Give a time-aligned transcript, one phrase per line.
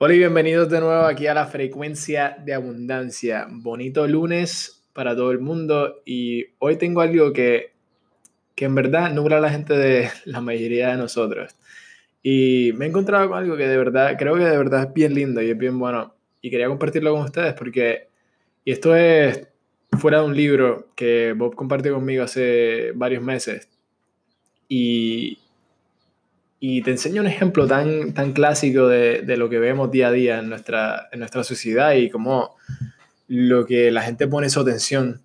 [0.00, 3.48] Hola y bienvenidos de nuevo aquí a la frecuencia de abundancia.
[3.50, 7.72] Bonito lunes para todo el mundo y hoy tengo algo que,
[8.54, 11.56] que en verdad nubla a la gente de la mayoría de nosotros.
[12.22, 15.14] Y me he encontrado con algo que de verdad, creo que de verdad es bien
[15.14, 16.14] lindo y es bien bueno.
[16.40, 18.06] Y quería compartirlo con ustedes porque,
[18.64, 19.48] y esto es
[19.98, 23.68] fuera de un libro que Bob compartió conmigo hace varios meses.
[24.68, 25.38] Y,
[26.60, 30.12] y te enseño un ejemplo tan, tan clásico de, de, lo que vemos día a
[30.12, 32.56] día en nuestra, en nuestra sociedad y cómo
[33.28, 35.22] lo que la gente pone su atención.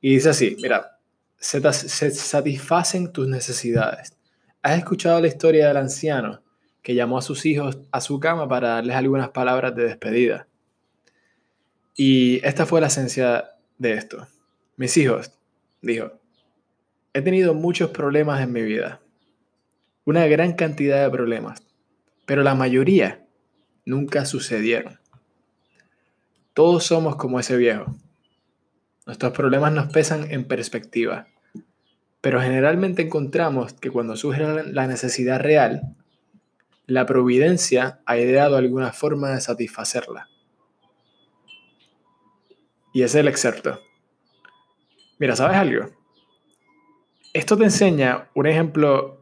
[0.00, 0.98] Y dice así, mira,
[1.38, 4.16] se, se satisfacen tus necesidades.
[4.62, 6.42] ¿Has escuchado la historia del anciano
[6.82, 10.48] que llamó a sus hijos a su cama para darles algunas palabras de despedida?
[11.94, 14.26] Y esta fue la esencia de esto.
[14.76, 15.30] Mis hijos,
[15.80, 16.12] dijo,
[17.12, 19.01] he tenido muchos problemas en mi vida
[20.04, 21.62] una gran cantidad de problemas,
[22.26, 23.24] pero la mayoría
[23.84, 24.98] nunca sucedieron.
[26.54, 27.94] Todos somos como ese viejo.
[29.06, 31.26] Nuestros problemas nos pesan en perspectiva,
[32.20, 35.96] pero generalmente encontramos que cuando surge la necesidad real,
[36.86, 40.28] la providencia ha ideado alguna forma de satisfacerla.
[42.92, 43.80] Y es el excerto.
[45.18, 45.86] Mira, ¿sabes algo?
[47.32, 49.21] Esto te enseña un ejemplo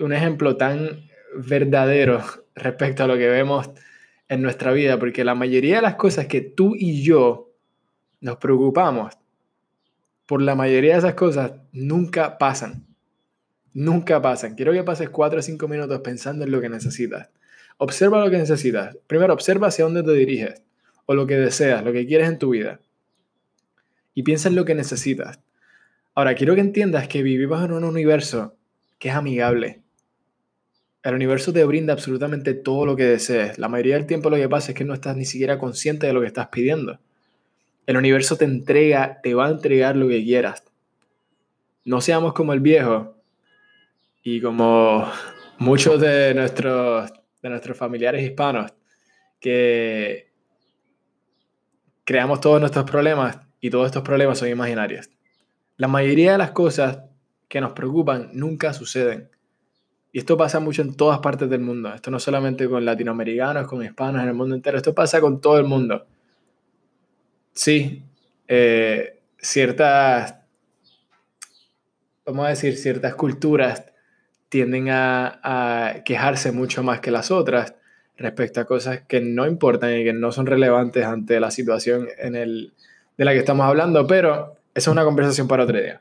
[0.00, 2.22] un ejemplo tan verdadero
[2.54, 3.70] respecto a lo que vemos
[4.28, 7.52] en nuestra vida, porque la mayoría de las cosas que tú y yo
[8.20, 9.14] nos preocupamos,
[10.26, 12.86] por la mayoría de esas cosas nunca pasan.
[13.74, 14.54] Nunca pasan.
[14.54, 17.28] Quiero que pases 4 o 5 minutos pensando en lo que necesitas.
[17.76, 18.96] Observa lo que necesitas.
[19.06, 20.62] Primero, observa hacia dónde te diriges
[21.06, 22.80] o lo que deseas, lo que quieres en tu vida.
[24.14, 25.40] Y piensa en lo que necesitas.
[26.14, 28.56] Ahora, quiero que entiendas que vivimos en un universo
[28.98, 29.82] que es amigable,
[31.04, 33.58] el universo te brinda absolutamente todo lo que desees.
[33.58, 36.14] La mayoría del tiempo lo que pasa es que no estás ni siquiera consciente de
[36.14, 36.98] lo que estás pidiendo.
[37.86, 40.64] El universo te entrega, te va a entregar lo que quieras.
[41.84, 43.18] No seamos como el viejo
[44.22, 45.06] y como
[45.58, 47.12] muchos de nuestros,
[47.42, 48.72] de nuestros familiares hispanos
[49.40, 50.32] que
[52.04, 55.10] creamos todos nuestros problemas y todos estos problemas son imaginarios.
[55.76, 57.00] La mayoría de las cosas
[57.46, 59.28] que nos preocupan nunca suceden.
[60.14, 61.92] Y esto pasa mucho en todas partes del mundo.
[61.92, 64.76] Esto no solamente con latinoamericanos, con hispanos en el mundo entero.
[64.76, 66.06] Esto pasa con todo el mundo.
[67.52, 68.00] Sí,
[68.46, 70.36] eh, ciertas,
[72.24, 73.86] vamos a decir, ciertas culturas
[74.48, 77.74] tienden a, quejarse mucho más que las otras
[78.16, 82.36] respecto a cosas que no importan y que no son relevantes ante la situación en
[82.36, 82.72] el,
[83.18, 86.00] de la que estamos hablando, pero esa es una conversación para otro día.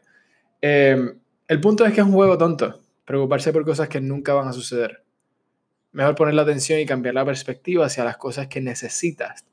[0.62, 1.16] Eh,
[1.48, 4.54] el punto es que es un juego tonto preocuparse por cosas que nunca van a
[4.54, 5.04] suceder.
[5.92, 9.46] Mejor poner la atención y cambiar la perspectiva hacia las cosas que necesitas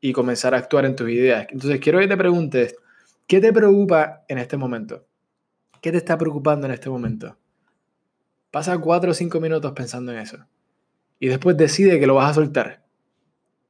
[0.00, 1.46] y comenzar a actuar en tus ideas.
[1.50, 2.76] Entonces, quiero que te preguntes,
[3.26, 5.06] ¿qué te preocupa en este momento?
[5.80, 7.38] ¿Qué te está preocupando en este momento?
[8.50, 10.38] Pasa cuatro o cinco minutos pensando en eso.
[11.18, 12.84] Y después decide que lo vas a soltar.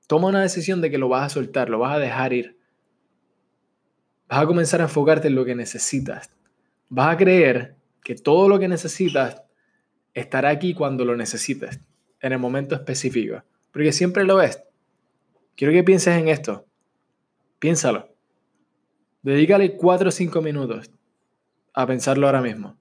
[0.06, 2.58] Toma una decisión de que lo vas a soltar, lo vas a dejar ir.
[4.28, 6.30] Vas a comenzar a enfocarte en lo que necesitas.
[6.88, 7.73] Vas a creer
[8.04, 9.42] que todo lo que necesitas
[10.12, 11.80] estará aquí cuando lo necesites,
[12.20, 13.42] en el momento específico,
[13.72, 14.62] porque siempre lo es.
[15.56, 16.66] Quiero que pienses en esto.
[17.58, 18.14] Piénsalo.
[19.22, 20.90] Dedícale 4 o 5 minutos
[21.72, 22.76] a pensarlo ahora mismo.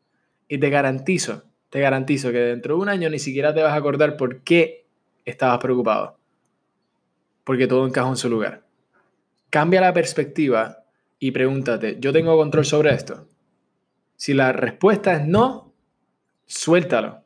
[0.47, 3.78] Y te garantizo, te garantizo que dentro de un año ni siquiera te vas a
[3.78, 4.85] acordar por qué
[5.25, 6.19] estabas preocupado.
[7.44, 8.66] Porque todo encaja en su lugar.
[9.50, 10.84] Cambia la perspectiva
[11.17, 13.28] y pregúntate, ¿yo tengo control sobre esto?
[14.23, 15.73] Si la respuesta es no,
[16.45, 17.25] suéltalo.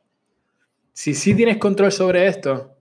[0.92, 2.74] Si sí tienes control sobre esto,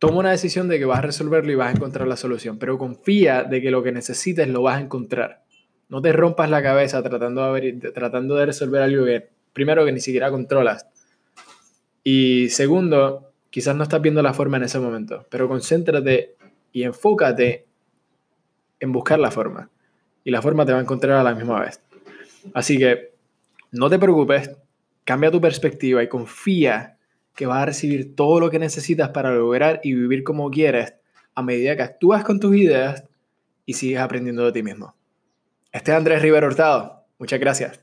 [0.00, 2.76] toma una decisión de que vas a resolverlo y vas a encontrar la solución, pero
[2.76, 5.44] confía de que lo que necesites lo vas a encontrar.
[5.88, 10.00] No te rompas la cabeza tratando de, tratando de resolver algo que, primero, que ni
[10.00, 10.88] siquiera controlas.
[12.02, 16.34] Y segundo, quizás no estás viendo la forma en ese momento, pero concéntrate
[16.72, 17.64] y enfócate
[18.80, 19.70] en buscar la forma.
[20.24, 21.80] Y la forma te va a encontrar a la misma vez.
[22.54, 23.12] Así que
[23.70, 24.50] no te preocupes,
[25.04, 26.98] cambia tu perspectiva y confía
[27.34, 30.94] que vas a recibir todo lo que necesitas para lograr y vivir como quieres
[31.34, 33.04] a medida que actúas con tus ideas
[33.64, 34.94] y sigues aprendiendo de ti mismo.
[35.72, 37.06] Este es Andrés Rivera Hurtado.
[37.18, 37.80] Muchas gracias.